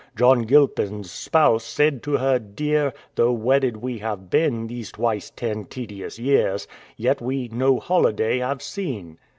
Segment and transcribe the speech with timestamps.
[0.15, 5.65] 'John Gilpin's spouse said to her dear, Though wedded we have been these twice ten
[5.65, 9.19] tedious years, yet we no holiday have seen.